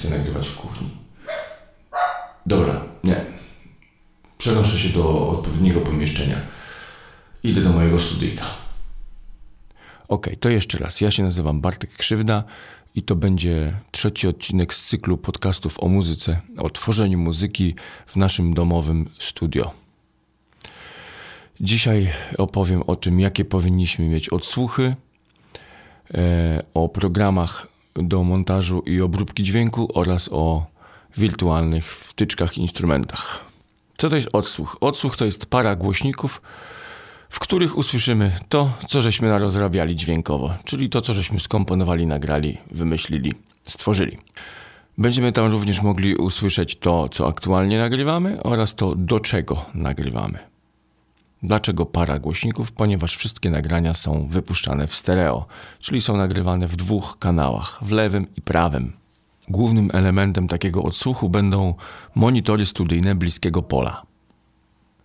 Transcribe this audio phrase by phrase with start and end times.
[0.00, 0.90] chcę nagrywać w kuchni.
[2.46, 3.24] Dobra, nie.
[4.38, 6.36] Przenoszę się do odpowiedniego pomieszczenia.
[7.42, 8.44] Idę do mojego studyjka.
[10.08, 11.00] Ok, to jeszcze raz.
[11.00, 12.44] Ja się nazywam Bartek Krzywda
[12.94, 17.74] i to będzie trzeci odcinek z cyklu podcastów o muzyce, o tworzeniu muzyki
[18.06, 19.70] w naszym domowym studio.
[21.60, 22.08] Dzisiaj
[22.38, 24.94] opowiem o tym, jakie powinniśmy mieć odsłuchy,
[26.14, 30.66] e, o programach do montażu i obróbki dźwięku oraz o
[31.16, 33.44] wirtualnych wtyczkach i instrumentach.
[33.98, 34.76] Co to jest odsłuch?
[34.80, 36.42] Odsłuch to jest para głośników,
[37.30, 43.32] w których usłyszymy to, co żeśmy narozrabiali dźwiękowo, czyli to, co żeśmy skomponowali, nagrali, wymyślili,
[43.62, 44.18] stworzyli.
[44.98, 50.49] Będziemy tam również mogli usłyszeć to, co aktualnie nagrywamy oraz to, do czego nagrywamy.
[51.42, 52.72] Dlaczego para głośników?
[52.72, 55.46] Ponieważ wszystkie nagrania są wypuszczane w stereo,
[55.78, 58.92] czyli są nagrywane w dwóch kanałach, w lewym i prawym.
[59.48, 61.74] Głównym elementem takiego odsłuchu będą
[62.14, 64.02] monitory studyjne bliskiego pola.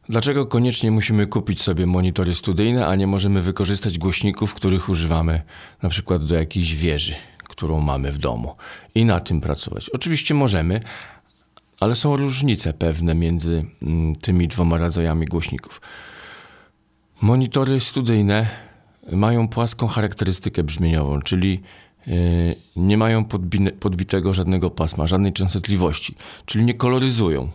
[0.10, 5.42] Dlaczego koniecznie musimy kupić sobie monitory studyjne, a nie możemy wykorzystać głośników, których używamy
[5.84, 8.56] na przykład do jakiejś wieży, którą mamy w domu
[8.96, 9.90] i na tym pracować?
[9.90, 10.80] Oczywiście możemy,
[11.80, 15.82] ale są różnice pewne między mm, tymi dwoma rodzajami głośników.
[17.22, 18.48] Monitory studyjne
[19.12, 21.62] mają płaską charakterystykę brzmieniową, czyli
[22.08, 23.26] yy, nie mają
[23.80, 27.52] podbitego żadnego pasma, żadnej częstotliwości, czyli nie koloryzują.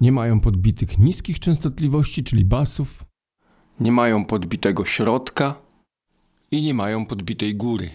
[0.00, 3.04] Nie mają podbitych niskich częstotliwości, czyli basów.
[3.80, 5.54] Nie mają podbitego środka
[6.50, 7.90] i nie mają podbitej góry,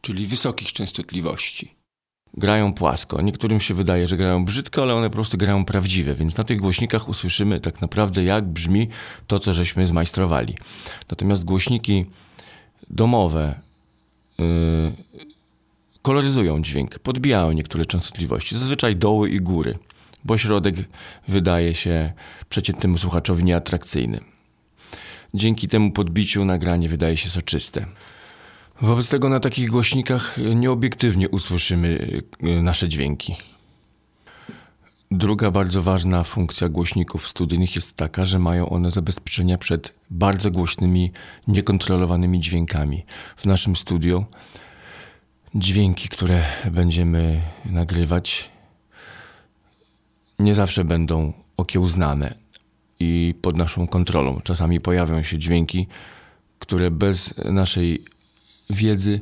[0.00, 1.76] czyli wysokich częstotliwości
[2.36, 3.22] grają płasko.
[3.22, 6.58] Niektórym się wydaje, że grają brzydko, ale one po prostu grają prawdziwe, więc na tych
[6.58, 8.88] głośnikach usłyszymy tak naprawdę, jak brzmi
[9.26, 10.54] to, co żeśmy zmajstrowali.
[11.10, 12.06] Natomiast głośniki
[12.90, 13.60] domowe
[14.38, 14.46] yy,
[16.02, 19.78] koloryzują dźwięk, podbijają niektóre częstotliwości, zazwyczaj doły i góry,
[20.24, 20.76] bo środek
[21.28, 22.12] wydaje się
[22.48, 24.20] przeciętnemu słuchaczowi nieatrakcyjny.
[25.34, 27.86] Dzięki temu podbiciu nagranie wydaje się soczyste.
[28.80, 33.36] Wobec tego na takich głośnikach nieobiektywnie usłyszymy y, nasze dźwięki.
[35.10, 41.12] Druga bardzo ważna funkcja głośników studyjnych jest taka, że mają one zabezpieczenia przed bardzo głośnymi,
[41.48, 43.04] niekontrolowanymi dźwiękami.
[43.36, 44.24] W naszym studiu
[45.54, 48.50] dźwięki, które będziemy nagrywać,
[50.38, 52.34] nie zawsze będą okiełznane
[53.00, 54.40] i pod naszą kontrolą.
[54.44, 55.86] Czasami pojawią się dźwięki,
[56.58, 58.04] które bez naszej
[58.70, 59.20] wiedzy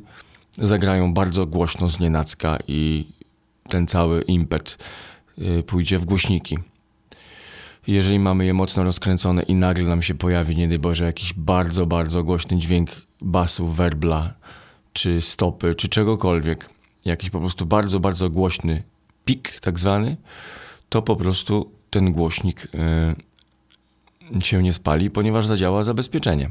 [0.59, 3.07] zagrają bardzo głośno z nienacka i
[3.69, 4.79] ten cały impet
[5.39, 6.59] y, pójdzie w głośniki.
[7.87, 11.87] Jeżeli mamy je mocno rozkręcone i nagle nam się pojawi, nie daj Boże, jakiś bardzo,
[11.87, 12.91] bardzo głośny dźwięk
[13.21, 14.35] basu, werbla,
[14.93, 16.71] czy stopy, czy czegokolwiek,
[17.05, 18.83] jakiś po prostu bardzo, bardzo głośny
[19.25, 20.17] pik tak zwany,
[20.89, 22.69] to po prostu ten głośnik
[24.33, 26.51] yy, się nie spali, ponieważ zadziała zabezpieczenie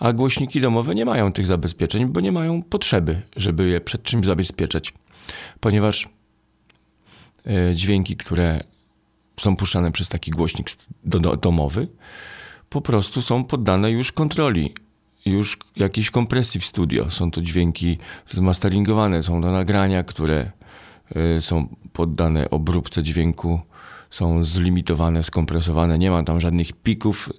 [0.00, 4.26] a głośniki domowe nie mają tych zabezpieczeń, bo nie mają potrzeby, żeby je przed czymś
[4.26, 4.94] zabezpieczać,
[5.60, 6.08] ponieważ
[7.46, 8.60] e, dźwięki, które
[9.40, 10.70] są puszczane przez taki głośnik
[11.42, 11.88] domowy,
[12.68, 14.74] po prostu są poddane już kontroli,
[15.26, 17.10] już jakiejś kompresji w studio.
[17.10, 20.50] Są to dźwięki zmasteringowane, są to nagrania, które
[21.16, 23.60] e, są poddane obróbce dźwięku,
[24.10, 27.30] są zlimitowane, skompresowane, nie ma tam żadnych pików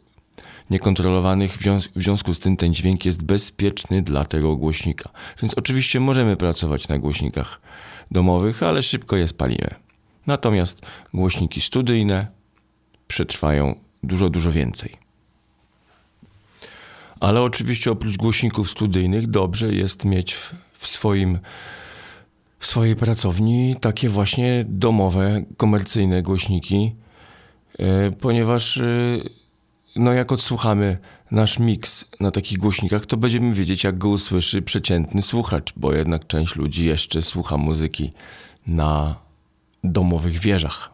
[0.69, 1.53] niekontrolowanych.
[1.53, 5.09] W, związ w związku z tym ten dźwięk jest bezpieczny dla tego głośnika.
[5.41, 7.61] Więc oczywiście możemy pracować na głośnikach
[8.11, 9.69] domowych, ale szybko je spalimy.
[10.27, 12.27] Natomiast głośniki studyjne
[13.07, 14.95] przetrwają dużo, dużo więcej.
[17.19, 21.39] Ale oczywiście oprócz głośników studyjnych dobrze jest mieć w, w swoim
[22.59, 26.95] w swojej pracowni takie właśnie domowe, komercyjne głośniki,
[27.79, 28.83] e, ponieważ e,
[29.95, 30.97] no jak odsłuchamy
[31.31, 36.27] nasz miks na takich głośnikach, to będziemy wiedzieć, jak go usłyszy przeciętny słuchacz, bo jednak
[36.27, 38.13] część ludzi jeszcze słucha muzyki
[38.67, 39.15] na
[39.83, 40.89] domowych wieżach.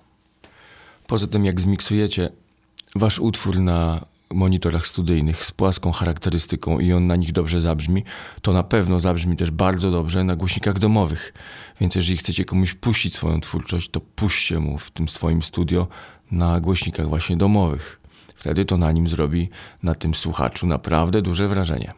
[1.08, 2.30] Poza tym, jak zmiksujecie
[2.96, 8.04] wasz utwór na monitorach studyjnych z płaską charakterystyką i on na nich dobrze zabrzmi,
[8.42, 11.34] to na pewno zabrzmi też bardzo dobrze na głośnikach domowych.
[11.82, 15.88] Więc jeżeli chcecie komuś puścić swoją twórczość, to puśćcie mu w tym swoim studio
[16.32, 18.05] na głośnikach właśnie domowych.
[18.36, 19.50] Wtedy to na nim zrobi,
[19.84, 21.94] na tym słuchaczu, naprawdę duże wrażenie.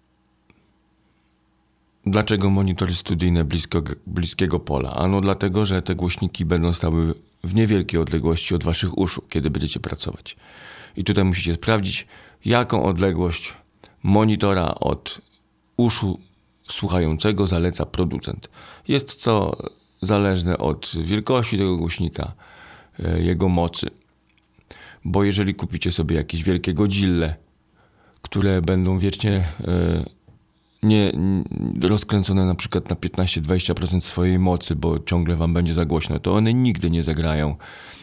[2.05, 4.93] Dlaczego monitory studyjne blisko, bliskiego pola?
[4.93, 7.13] Ano dlatego, że te głośniki będą stały
[7.43, 10.35] w niewielkiej odległości od waszych uszu, kiedy będziecie pracować.
[10.97, 12.07] I tutaj musicie sprawdzić,
[12.45, 13.53] jaką odległość
[14.03, 15.21] monitora od
[15.77, 16.19] uszu
[16.67, 18.49] słuchającego zaleca producent.
[18.87, 19.57] Jest to
[20.01, 22.33] zależne od wielkości tego głośnika,
[22.99, 23.89] e, jego mocy.
[25.09, 27.35] Bo jeżeli kupicie sobie jakieś wielkie godzille,
[28.21, 29.31] które będą wiecznie
[29.67, 30.05] e,
[30.83, 31.11] nie,
[31.81, 36.53] rozkręcone na przykład na 15-20% swojej mocy, bo ciągle wam będzie za głośno, to one
[36.53, 37.55] nigdy nie zagrają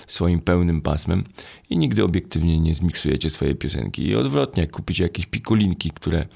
[0.07, 1.25] swoim pełnym pasmem
[1.71, 4.07] i nigdy obiektywnie nie zmiksujecie swojej piosenki.
[4.07, 6.27] I odwrotnie, jak kupicie jakieś pikulinki, które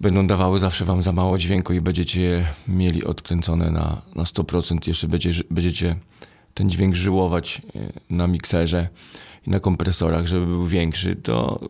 [0.00, 4.88] będą dawały zawsze wam za mało dźwięku i będziecie je mieli odkręcone na, na 100%,
[4.88, 5.96] jeszcze będziecie, będziecie
[6.54, 8.88] ten dźwięk żyłować e, na mikserze
[9.46, 11.60] i na kompresorach, żeby był większy, to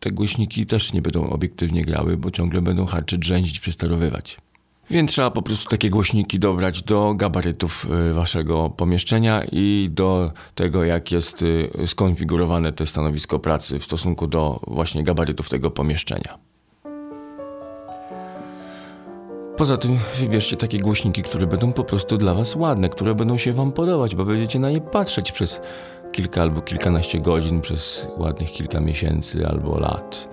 [0.00, 4.36] te głośniki też nie będą obiektywnie grały, bo ciągle będą harczyć, drzędzić, przesterowywać.
[4.90, 10.84] Więc trzeba po prostu takie głośniki dobrać do gabarytów y, waszego pomieszczenia i do tego,
[10.84, 16.38] jak jest y, skonfigurowane to stanowisko pracy w stosunku do właśnie gabarytów tego pomieszczenia.
[19.56, 23.52] Poza tym wybierzcie takie głośniki, które będą po prostu dla Was ładne, które będą się
[23.52, 25.60] Wam podobać, bo będziecie na nie patrzeć przez
[26.12, 30.28] kilka albo kilkanaście godzin, przez ładnych kilka miesięcy albo lat.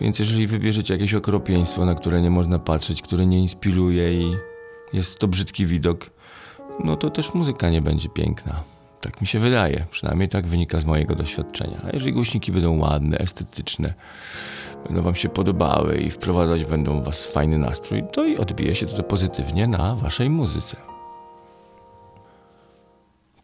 [0.00, 4.36] Więc jeżeli wybierzecie jakieś okropieństwo, na które nie można patrzeć, które nie inspiruje i
[4.92, 6.10] jest to brzydki widok,
[6.84, 8.62] no to też muzyka nie będzie piękna.
[9.00, 11.80] Tak mi się wydaje, przynajmniej tak wynika z mojego doświadczenia.
[11.84, 13.94] A jeżeli głośniki będą ładne, estetyczne,
[14.86, 18.86] będą Wam się podobały i wprowadzać będą Was w fajny nastrój, to i odbije się
[18.86, 20.76] to pozytywnie na Waszej muzyce.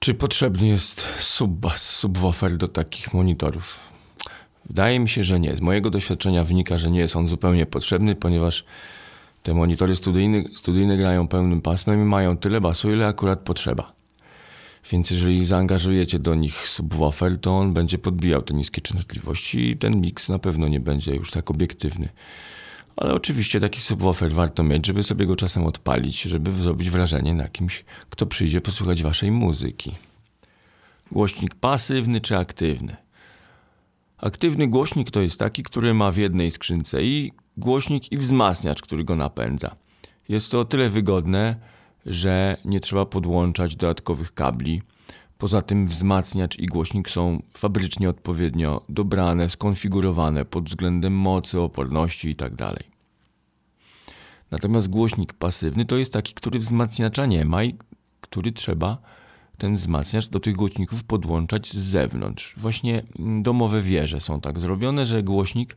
[0.06, 3.78] Czy potrzebny jest subbas, subwoofer do takich monitorów?
[4.66, 5.56] Wydaje mi się, że nie.
[5.56, 8.64] Z mojego doświadczenia wynika, że nie jest on zupełnie potrzebny, ponieważ
[9.42, 13.92] te monitory studyjne, studyjne grają pełnym pasmem i mają tyle basu, ile akurat potrzeba.
[14.92, 20.00] Więc jeżeli zaangażujecie do nich subwoofer, to on będzie podbijał te niskie częstotliwości i ten
[20.00, 22.08] miks na pewno nie będzie już tak obiektywny.
[22.96, 27.48] Ale oczywiście taki subwoofer warto mieć, żeby sobie go czasem odpalić, żeby zrobić wrażenie na
[27.48, 29.94] kimś, kto przyjdzie posłuchać waszej muzyki.
[31.12, 32.96] Głośnik pasywny czy aktywny?
[34.18, 39.04] Aktywny głośnik to jest taki, który ma w jednej skrzynce i głośnik i wzmacniacz, który
[39.04, 39.76] go napędza.
[40.28, 41.56] Jest to o tyle wygodne,
[42.06, 44.82] że nie trzeba podłączać dodatkowych kabli.
[45.38, 52.56] Poza tym wzmacniacz i głośnik są fabrycznie odpowiednio dobrane, skonfigurowane pod względem mocy, oporności itd.
[52.56, 52.84] Tak
[54.50, 57.74] Natomiast głośnik pasywny to jest taki, który wzmacniacza nie ma i
[58.20, 58.98] który trzeba
[59.58, 62.54] ten wzmacniacz do tych głośników podłączać z zewnątrz.
[62.56, 63.02] Właśnie
[63.42, 65.76] domowe wieże są tak zrobione, że głośnik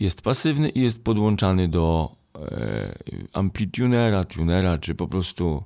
[0.00, 2.94] jest pasywny i jest podłączany do e,
[3.32, 5.62] amplitunera, tunera, czy po prostu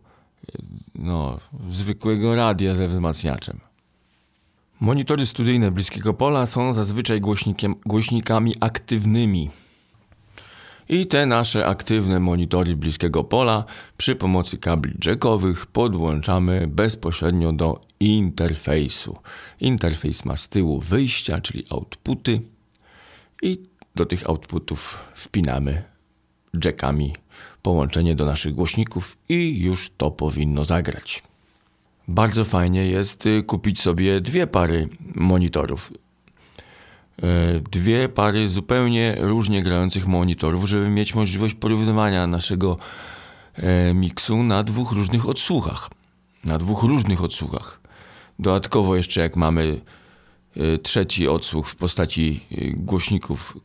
[0.95, 1.39] no,
[1.71, 3.61] zwykłego radia ze wzmacniaczem.
[4.81, 7.21] Monitory studyjne bliskiego pola są zazwyczaj
[7.87, 9.51] głośnikami aktywnymi.
[10.89, 13.65] I te nasze aktywne monitory bliskiego pola
[13.97, 19.19] przy pomocy kabli jackowych podłączamy bezpośrednio do interfejsu.
[19.61, 22.41] Interfejs ma z tyłu wyjścia, czyli outputy
[23.43, 23.63] i
[23.95, 25.83] do tych outputów wpinamy
[26.65, 27.15] jackami
[27.63, 31.23] połączenie do naszych głośników i już to powinno zagrać.
[32.09, 35.93] Bardzo fajnie jest y, kupić sobie dwie pary monitorów.
[37.23, 42.77] E, dwie pary zupełnie różnie grających monitorów, żeby mieć możliwość porównywania naszego
[43.55, 45.91] e, miksu na dwóch różnych odsłuchach.
[46.45, 47.81] Na dwóch różnych odsłuchach.
[48.39, 49.81] Dodatkowo jeszcze jak mamy
[50.57, 52.41] e, trzeci odsłuch w postaci
[52.75, 53.59] głośników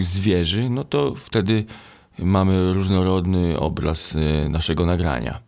[0.00, 1.64] zwierzy, no to wtedy
[2.18, 4.16] mamy różnorodny obraz
[4.48, 5.40] naszego nagrania.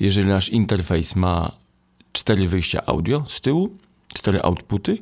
[0.00, 1.52] Jeżeli nasz interfejs ma
[2.12, 3.70] cztery wyjścia audio z tyłu,
[4.14, 4.98] cztery outputy,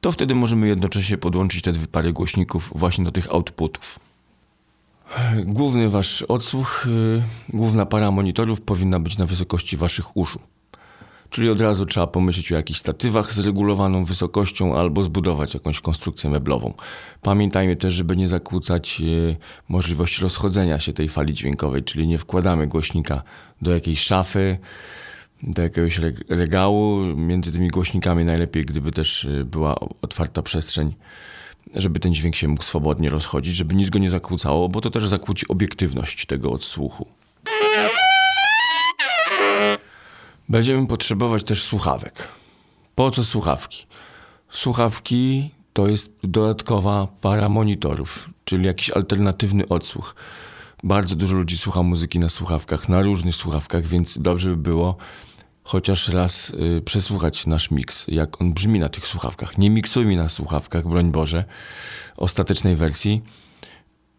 [0.00, 3.98] to wtedy możemy jednocześnie podłączyć te dwie pary głośników właśnie do tych outputów.
[5.44, 7.22] Główny wasz odsłuch, yy,
[7.58, 10.40] główna para monitorów powinna być na wysokości waszych uszu.
[11.38, 16.30] Czyli od razu trzeba pomyśleć o jakichś statywach z regulowaną wysokością albo zbudować jakąś konstrukcję
[16.30, 16.74] meblową.
[17.22, 19.36] Pamiętajmy też, żeby nie zakłócać yy,
[19.68, 23.22] możliwości rozchodzenia się tej fali dźwiękowej, czyli nie wkładamy głośnika
[23.62, 24.58] do jakiejś szafy,
[25.42, 27.04] do jakiegoś regału.
[27.16, 30.94] Między tymi głośnikami najlepiej, gdyby też y, była otwarta przestrzeń,
[31.74, 35.06] żeby ten dźwięk się mógł swobodnie rozchodzić, żeby nic go nie zakłócało, bo to też
[35.06, 37.06] zakłóci obiektywność tego odsłuchu.
[40.48, 42.28] Będziemy potrzebować też słuchawek.
[42.94, 43.86] Po co słuchawki?
[44.50, 50.14] Słuchawki to jest dodatkowa para monitorów, czyli jakiś alternatywny odsłuch.
[50.84, 54.96] Bardzo dużo ludzi słucha muzyki na słuchawkach, na różnych słuchawkach, więc dobrze by było
[55.62, 59.58] chociaż raz y, przesłuchać nasz miks, jak on brzmi na tych słuchawkach.
[59.58, 61.44] Nie miksujmy na słuchawkach, broń Boże,
[62.16, 63.22] ostatecznej wersji,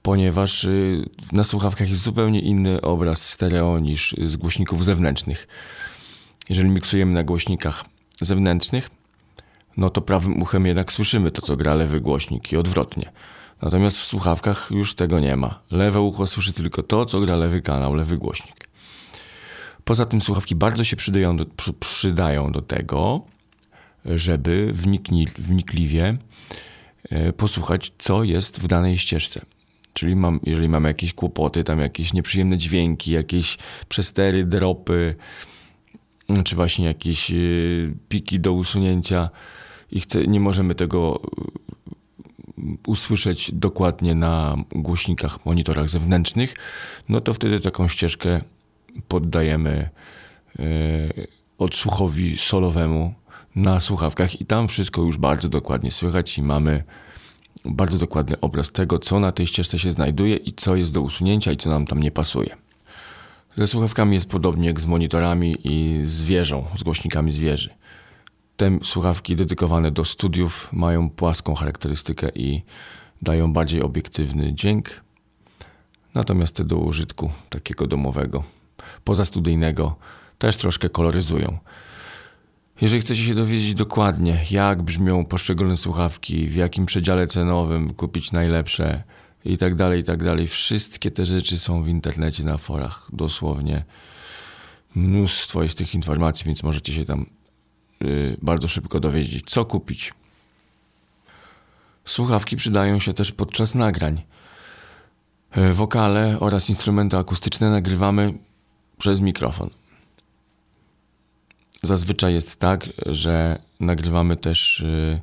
[0.02, 5.48] ponieważ y, na słuchawkach jest zupełnie inny obraz stereo niż z głośników zewnętrznych.
[6.50, 7.86] Jeżeli miksujemy na głośnikach
[8.22, 8.90] zewnętrznych,
[9.78, 13.12] no to prawym uchem jednak słyszymy to, co gra lewy głośnik i odwrotnie.
[13.62, 15.60] Natomiast w słuchawkach już tego nie ma.
[15.72, 18.70] Lewe ucho słyszy tylko to, co gra lewy kanał, lewy głośnik.
[19.84, 21.46] Poza tym słuchawki bardzo się przydają do,
[21.80, 23.22] przydają do tego,
[24.06, 26.18] żeby wnikni, wnikliwie
[27.10, 29.42] e, posłuchać, co jest w danej ścieżce.
[29.94, 33.58] Czyli mam, jeżeli mamy jakieś kłopoty, tam jakieś nieprzyjemne dźwięki, jakieś
[33.90, 35.16] przestery, dropy,
[36.44, 37.36] czy właśnie jakieś e,
[38.10, 39.30] piki do usunięcia
[39.92, 41.20] i chce, nie możemy tego
[42.58, 46.56] e, usłyszeć dokładnie na głośnikach, monitorach zewnętrznych,
[47.10, 48.42] no to wtedy taką ścieżkę
[49.08, 49.90] poddajemy
[51.58, 53.14] odsłuchowi solowemu
[53.56, 56.84] na słuchawkach i tam wszystko już bardzo dokładnie słychać i mamy
[57.66, 61.52] bardzo dokładny obraz tego, co na tej ścieżce się znajduje i co jest do usunięcia
[61.52, 62.69] i co nam tam nie pasuje.
[63.58, 66.22] Ze słuchawkami jest podobnie jak z monitorami i z
[66.78, 67.70] z głośnikami zwierzy.
[68.58, 72.62] Te słuchawki dedykowane do studiów mają płaską charakterystykę i
[73.22, 75.02] dają bardziej obiektywny dźwięk,
[76.14, 78.44] natomiast te do użytku takiego domowego,
[79.04, 79.96] pozastudyjnego
[80.38, 81.58] też troszkę koloryzują.
[82.82, 89.04] Jeżeli chcecie się dowiedzieć dokładnie, jak brzmią poszczególne słuchawki, w jakim przedziale cenowym kupić najlepsze
[89.46, 93.84] i tak dalej, i tak dalej, wszystkie te rzeczy są w internecie, na forach, dosłownie.
[94.96, 97.26] Mnóstwo jest tych informacji, więc możecie się tam
[98.00, 100.14] yy, bardzo szybko dowiedzieć, co kupić.
[102.06, 104.22] Słuchawki przydają się też podczas nagrań.
[105.56, 108.34] Yy, wokale oraz instrumenty akustyczne nagrywamy
[108.98, 109.70] przez mikrofon.
[111.84, 115.22] Zazwyczaj jest tak, że nagrywamy też y,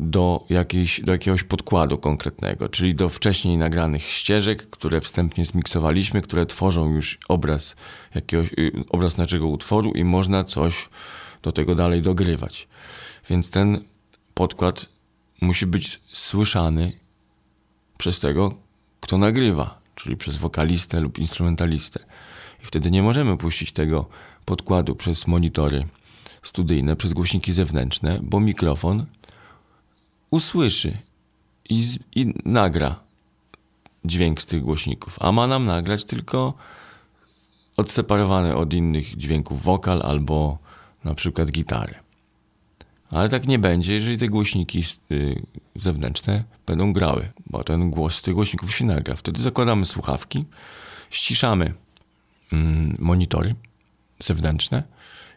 [0.00, 6.46] do, jakiejś, do jakiegoś podkładu konkretnego, czyli do wcześniej nagranych ścieżek, które wstępnie zmiksowaliśmy, które
[6.46, 7.76] tworzą już obraz,
[8.14, 10.88] jakiegoś, y, obraz naszego utworu i można coś
[11.42, 12.68] do tego dalej dogrywać.
[13.30, 13.84] Więc ten
[14.34, 14.86] podkład
[15.40, 16.92] musi być słyszany
[17.98, 18.54] przez tego,
[19.00, 22.00] kto nagrywa, czyli przez wokalistę lub instrumentalistę.
[22.62, 24.08] I wtedy nie możemy puścić tego
[24.44, 25.86] podkładu przez monitory
[26.42, 29.06] studyjne, przez głośniki zewnętrzne, bo mikrofon
[30.30, 30.96] usłyszy
[31.68, 33.00] i, z, i nagra
[34.04, 36.54] dźwięk z tych głośników, a ma nam nagrać tylko
[37.76, 40.58] odseparowany od innych dźwięków wokal albo
[41.04, 41.94] na przykład gitary.
[43.10, 45.42] Ale tak nie będzie, jeżeli te głośniki y,
[45.74, 49.16] zewnętrzne będą grały, bo ten głos z tych głośników się nagra.
[49.16, 50.44] Wtedy zakładamy słuchawki,
[51.10, 51.74] ściszamy
[52.52, 53.54] mm, monitory
[54.18, 54.82] zewnętrzne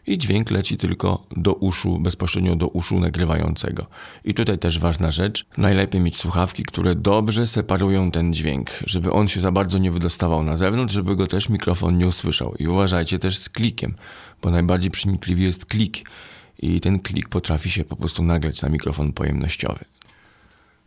[0.06, 3.86] i dźwięk leci tylko do uszu, bezpośrednio do uszu nagrywającego.
[4.24, 9.28] I tutaj też ważna rzecz, najlepiej mieć słuchawki, które dobrze separują ten dźwięk, żeby on
[9.28, 12.54] się za bardzo nie wydostawał na zewnątrz, żeby go też mikrofon nie usłyszał.
[12.58, 13.94] I uważajcie też z klikiem,
[14.42, 16.10] bo najbardziej przenikliwy jest klik
[16.58, 19.84] i ten klik potrafi się po prostu nagrać na mikrofon pojemnościowy.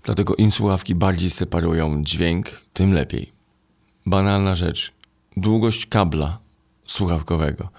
[0.04, 3.32] Dlatego im słuchawki bardziej separują dźwięk, tym lepiej.
[4.06, 4.94] Banalna rzecz.
[5.38, 6.38] Długość kabla
[6.86, 7.70] słuchawkowego.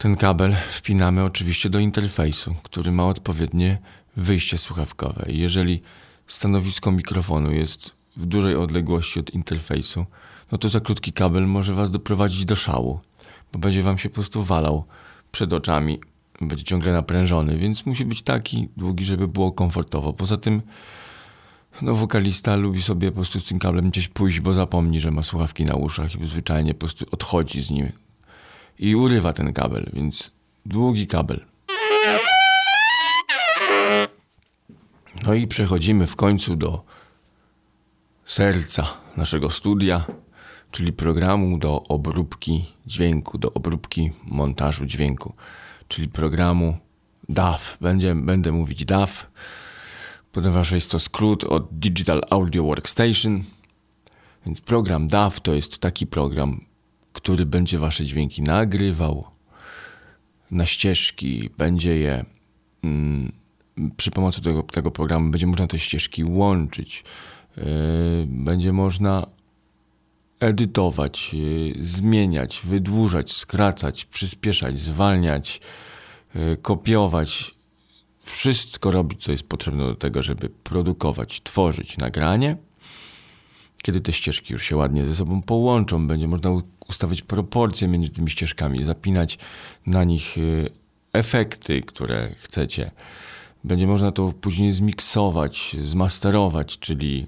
[0.00, 3.78] Ten kabel wpinamy oczywiście do interfejsu, który ma odpowiednie
[4.16, 5.24] wyjście słuchawkowe.
[5.28, 5.82] jeżeli
[6.26, 10.06] stanowisko mikrofonu jest w dużej odległości od interfejsu,
[10.52, 13.00] no to za krótki kabel może Was doprowadzić do szału,
[13.52, 14.84] bo będzie Wam się po prostu walał
[15.32, 16.00] przed oczami,
[16.40, 20.12] będzie ciągle naprężony, więc musi być taki długi, żeby było komfortowo.
[20.12, 20.62] Poza tym
[21.82, 25.22] no, wokalista lubi sobie po prostu z tym kablem gdzieś pójść, bo zapomni, że ma
[25.22, 27.92] słuchawki na uszach i zwyczajnie po prostu odchodzi z nim
[28.80, 30.30] i urywa ten kabel, więc
[30.66, 31.44] długi kabel.
[35.26, 36.84] No i przechodzimy w końcu do
[38.24, 40.04] serca naszego studia,
[40.70, 45.34] czyli programu do obróbki dźwięku, do obróbki montażu dźwięku,
[45.88, 46.78] czyli programu
[47.28, 47.78] DAW.
[47.80, 49.26] Będzie, będę mówić DAW
[50.32, 53.42] ponieważ jest to skrót od Digital Audio Workstation.
[54.46, 56.64] Więc program DAW to jest taki program,
[57.12, 59.24] który będzie wasze dźwięki nagrywał
[60.50, 62.24] na ścieżki, będzie je
[62.84, 63.32] mm,
[63.96, 67.04] przy pomocy tego, tego programu będzie można te ścieżki łączyć,
[67.56, 67.64] yy,
[68.26, 69.26] będzie można
[70.40, 75.60] edytować, yy, zmieniać, wydłużać, skracać, przyspieszać, zwalniać,
[76.34, 77.54] yy, kopiować
[78.22, 82.56] wszystko robić, co jest potrzebne do tego, żeby produkować, tworzyć nagranie.
[83.82, 86.50] Kiedy te ścieżki już się ładnie ze sobą połączą, będzie można
[86.90, 89.38] ustawić proporcje między tymi ścieżkami, zapinać
[89.86, 90.70] na nich y,
[91.12, 92.90] efekty, które chcecie.
[93.64, 97.26] Będzie można to później zmiksować, zmasterować, czyli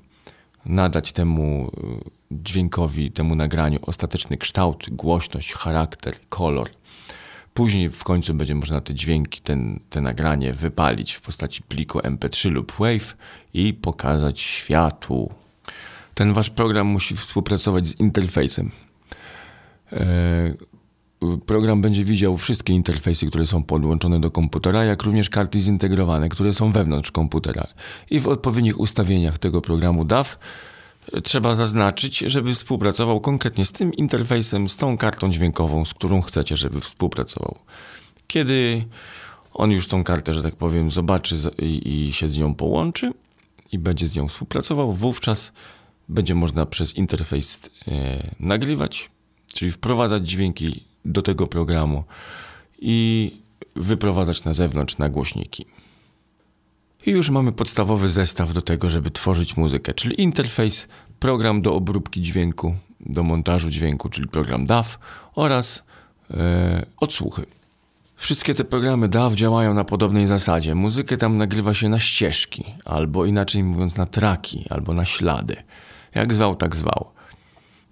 [0.67, 6.69] nadać temu y, dźwiękowi, temu nagraniu ostateczny kształt, głośność, charakter, kolor.
[7.55, 12.51] Później w końcu będzie można te dźwięki, ten, te nagranie wypalić w postaci pliku MP3
[12.51, 13.15] lub WAV
[13.55, 15.31] i pokazać światu.
[16.15, 18.71] Ten wasz program musi współpracować z interfejsem.
[19.93, 20.55] E,
[21.47, 26.55] program będzie widział wszystkie interfejsy, które są podłączone do komputera, jak również karty zintegrowane, które
[26.55, 27.67] są wewnątrz komputera.
[28.11, 30.39] I w odpowiednich ustawieniach tego programu DAW
[31.23, 36.57] trzeba zaznaczyć, żeby współpracował konkretnie z tym interfejsem, z tą kartą dźwiękową, z którą chcecie,
[36.57, 37.59] żeby współpracował.
[38.27, 38.85] Kiedy
[39.55, 43.13] on już tą kartę, że tak powiem, zobaczy i, się z nią połączy
[43.73, 45.53] i będzie z nią współpracował, wówczas
[46.09, 49.11] będzie można przez interfejs e, nagrywać,
[49.55, 52.05] czyli wprowadzać dźwięki do tego programu
[52.79, 53.31] i
[53.77, 55.67] wyprowadzać na zewnątrz na głośniki.
[57.07, 60.89] I już mamy podstawowy zestaw do tego, żeby tworzyć muzykę, czyli interfejs,
[61.21, 64.99] program do obróbki dźwięku, do montażu dźwięku, czyli program DAW
[65.35, 65.83] oraz
[66.31, 67.47] e, odsłuchy.
[68.17, 70.75] Wszystkie te programy DAW działają na podobnej zasadzie.
[70.75, 75.57] Muzykę tam nagrywa się na ścieżki, albo inaczej mówiąc na traki, albo na ślady.
[76.15, 77.11] Jak zwał, tak zwał.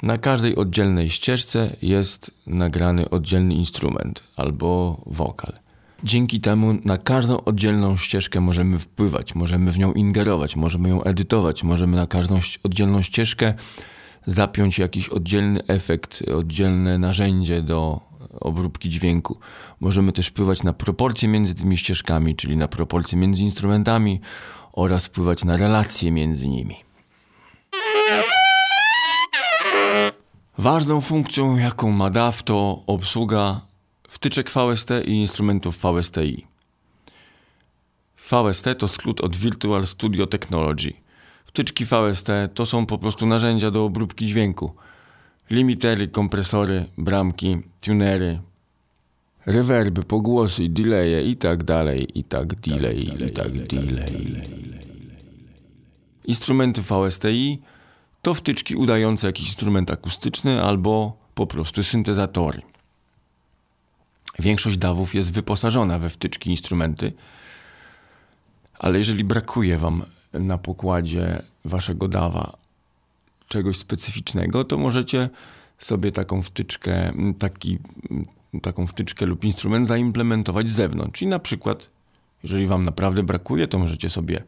[0.02, 5.52] Na każdej oddzielnej ścieżce jest nagrany oddzielny instrument albo wokal.
[6.04, 11.62] Dzięki temu na każdą oddzielną ścieżkę możemy wpływać, możemy w nią ingerować, możemy ją edytować,
[11.62, 13.54] możemy na każdą oddzielną ścieżkę
[14.26, 18.00] zapiąć jakiś oddzielny efekt, oddzielne narzędzie do
[18.40, 19.36] obróbki dźwięku.
[19.80, 24.20] Możemy też wpływać na proporcje między tymi ścieżkami, czyli na proporcje między instrumentami
[24.72, 26.89] oraz wpływać na relacje między nimi.
[30.60, 33.60] Ważną funkcją, jaką ma DAW, to obsługa
[34.08, 36.46] wtyczek VST i instrumentów VSTI.
[38.16, 40.92] VST to skrót od Virtual Studio Technology.
[41.44, 44.74] Wtyczki VST to są po prostu narzędzia do obróbki dźwięku.
[45.50, 48.40] Limitery, kompresory, bramki, tunery,
[49.46, 54.42] rewerby, pogłosy, delaye i tak dalej, i tak delay, i tak delay.
[56.24, 57.62] Instrumenty VSTI
[58.22, 62.62] to wtyczki udające jakiś instrument akustyczny albo po prostu syntezatory.
[64.38, 67.12] Większość dawów jest wyposażona we wtyczki instrumenty,
[68.78, 70.02] ale jeżeli brakuje Wam
[70.32, 72.56] na pokładzie Waszego dawa
[73.48, 75.30] czegoś specyficznego, to możecie
[75.78, 77.78] sobie taką wtyczkę, taki,
[78.62, 81.22] taką wtyczkę lub instrument zaimplementować z zewnątrz.
[81.22, 81.90] I na przykład,
[82.42, 84.42] jeżeli Wam naprawdę brakuje, to możecie sobie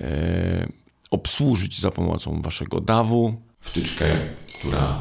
[0.00, 0.81] e,
[1.12, 4.04] obsłużyć za pomocą Waszego dawu wtyczkę,
[4.58, 5.00] która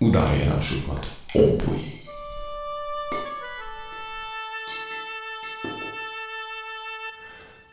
[0.00, 1.78] udaje na przykład opój.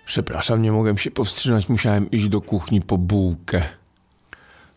[0.05, 3.63] Przepraszam, nie mogłem się powstrzymać, musiałem iść do kuchni po bułkę.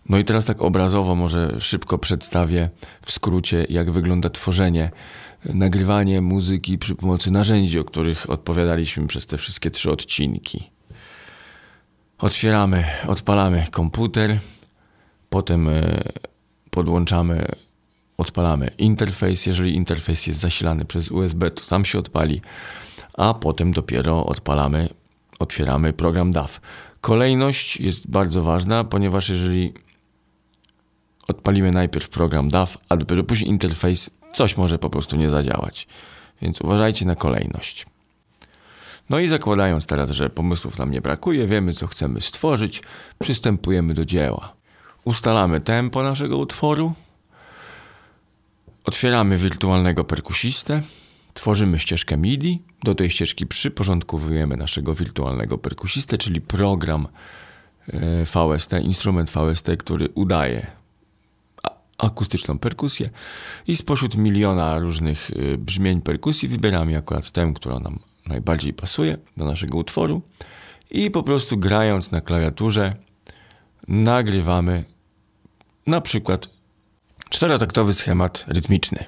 [0.08, 2.70] No i teraz tak obrazowo może szybko przedstawię
[3.02, 4.90] w skrócie, jak wygląda tworzenie,
[5.44, 10.70] nagrywanie muzyki przy pomocy narzędzi, o których odpowiadaliśmy przez te wszystkie trzy odcinki.
[12.22, 14.38] Otwieramy, odpalamy komputer,
[15.30, 16.02] potem e,
[16.70, 17.46] podłączamy,
[18.18, 19.46] odpalamy interfejs.
[19.46, 22.40] Jeżeli interfejs jest zasilany przez USB, to sam się odpali,
[23.14, 24.88] a potem dopiero odpalamy
[25.38, 26.60] otwieramy program DAW.
[27.00, 29.72] Kolejność jest bardzo ważna, ponieważ jeżeli
[31.28, 35.86] odpalimy najpierw program DAW, a dopiero później interfejs, coś może po prostu nie zadziałać.
[36.42, 37.86] Więc uważajcie na kolejność.
[39.12, 42.82] No i zakładając teraz, że pomysłów nam nie brakuje, wiemy co chcemy stworzyć,
[43.18, 44.52] przystępujemy do dzieła.
[45.04, 46.92] Ustalamy tempo naszego utworu,
[48.84, 50.82] otwieramy wirtualnego perkusistę,
[51.34, 52.62] Tworzymy ścieżkę MIDI.
[52.82, 57.08] Do tej ścieżki przyporządkowujemy naszego wirtualnego perkusistę, czyli program
[57.88, 60.66] e, VST, instrument VST, który udaje
[61.98, 63.10] akustyczną perkusję
[63.66, 69.44] i spośród miliona różnych e, brzmień perkusji wybieramy akurat tę, która nam najbardziej pasuje do
[69.44, 70.22] naszego utworu
[70.90, 72.96] i po prostu grając na klawiaturze
[73.88, 74.84] nagrywamy
[75.86, 76.48] na przykład
[77.30, 79.04] czterotaktowy schemat rytmiczny.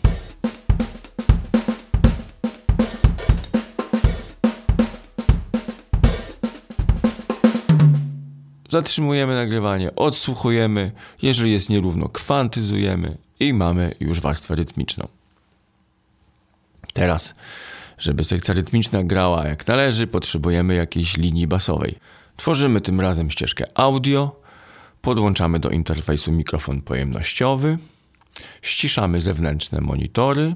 [8.68, 15.08] Zatrzymujemy nagrywanie, odsłuchujemy, jeżeli jest nierówno, kwantyzujemy i mamy już warstwę rytmiczną.
[16.92, 17.34] Teraz,
[17.98, 21.98] żeby sekcja rytmiczna grała jak należy, potrzebujemy jakiejś linii basowej.
[22.36, 24.40] Tworzymy tym razem ścieżkę audio,
[25.02, 27.78] podłączamy do interfejsu mikrofon pojemnościowy,
[28.62, 30.54] ściszamy zewnętrzne monitory,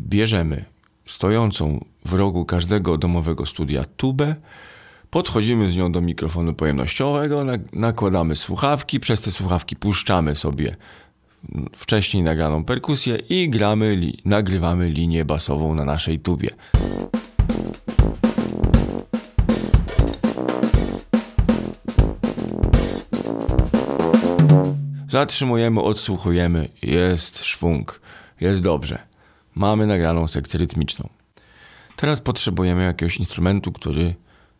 [0.00, 0.64] bierzemy
[1.06, 4.34] stojącą w rogu każdego domowego studia tubę,
[5.10, 10.76] Podchodzimy z nią do mikrofonu pojemnościowego, nakładamy słuchawki, przez te słuchawki puszczamy sobie
[11.76, 16.50] wcześniej nagraną perkusję i gramy, li, nagrywamy linię basową na naszej tubie.
[25.08, 28.00] Zatrzymujemy, odsłuchujemy, jest szwung,
[28.40, 28.98] jest dobrze.
[29.54, 31.08] Mamy nagraną sekcję rytmiczną.
[31.96, 34.14] Teraz potrzebujemy jakiegoś instrumentu, który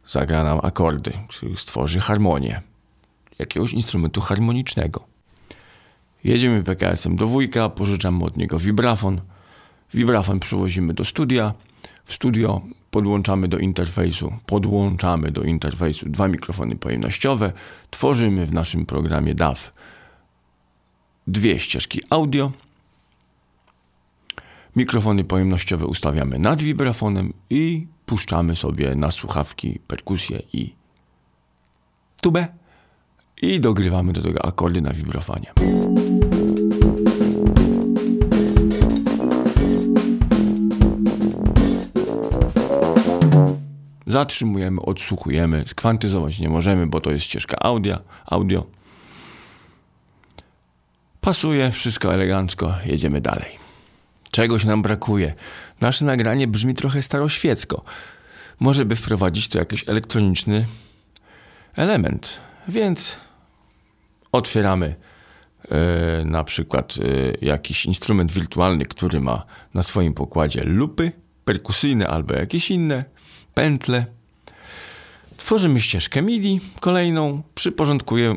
[0.07, 2.62] zagra nam akordy, który stworzy harmonię.
[3.38, 5.17] Jakiegoś instrumentu harmonicznego.
[6.24, 9.20] Jedziemy PKS-em do wujka, pożyczamy od niego vibrafon.
[9.94, 11.54] Vibrafon przywozimy do studia.
[12.04, 17.52] W studio podłączamy do interfejsu, podłączamy do interfejsu dwa mikrofony pojemnościowe.
[17.90, 19.72] Tworzymy w naszym programie DAW
[21.26, 22.52] dwie ścieżki audio.
[24.76, 30.74] Mikrofony pojemnościowe ustawiamy nad vibrafonem i puszczamy sobie na słuchawki perkusję i
[32.22, 32.48] tubę
[33.42, 35.52] i dogrywamy do tego akordy na vibrafonie.
[44.18, 47.98] Zatrzymujemy, odsłuchujemy, skwantyzować nie możemy, bo to jest ścieżka audio.
[48.26, 48.66] audio.
[51.20, 53.59] Pasuje, wszystko elegancko, jedziemy dalej.
[54.31, 55.35] Czegoś nam brakuje.
[55.81, 57.85] Nasze nagranie brzmi trochę staroświecko.
[58.61, 60.66] Może by wprowadzić tu jakiś elektroniczny
[61.76, 62.40] element.
[62.68, 63.16] Więc
[64.33, 64.94] otwieramy
[65.68, 71.12] e, na przykład e, jakiś instrument wirtualny, który ma na swoim pokładzie lupy
[71.44, 73.04] perkusyjne albo jakieś inne,
[73.58, 74.06] pętle
[75.36, 77.42] Tworzymy ścieżkę MIDI kolejną,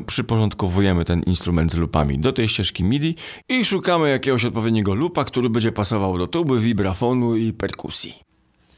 [0.06, 3.14] przyporządkowujemy ten instrument z lupami do tej ścieżki MIDI
[3.48, 8.14] i szukamy jakiegoś odpowiedniego lupa, który będzie pasował do tuby, vibrafonu i perkusji.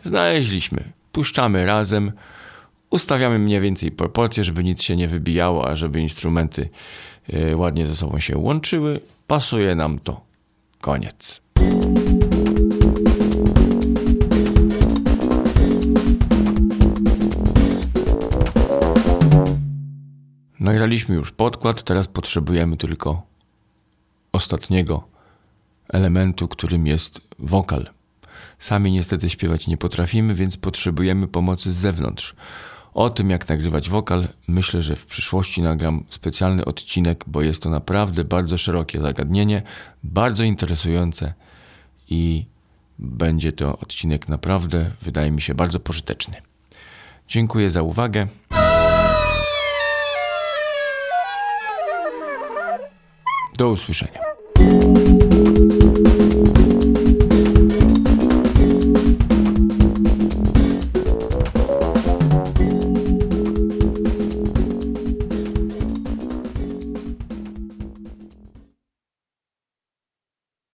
[0.03, 0.93] Znaleźliśmy.
[1.13, 2.13] Puszczamy razem,
[2.91, 6.69] ustawiamy mniej więcej proporcje, żeby nic się nie wybijało, a żeby instrumenty
[7.29, 9.01] yy, ładnie ze sobą się łączyły.
[9.27, 10.21] Pasuje nam to.
[10.81, 11.44] Koniec.
[20.65, 23.23] Nagraliśmy już podkład, teraz potrzebujemy tylko
[24.33, 25.09] ostatniego
[25.89, 27.91] elementu, którym jest wokal.
[28.59, 32.35] Sami niestety śpiewać nie potrafimy, więc potrzebujemy pomocy z zewnątrz.
[32.95, 37.71] O tym, jak nagrywać wokal, myślę, że w przyszłości nagram specjalny odcinek, bo jest to
[37.71, 39.63] naprawdę bardzo szerokie zagadnienie,
[40.05, 41.35] bardzo interesujące
[42.09, 42.47] i
[42.99, 46.37] będzie to odcinek naprawdę, wydaje mi się, bardzo pożyteczny.
[47.29, 48.27] Dziękuję za uwagę.
[53.59, 54.21] Do usłyszenia.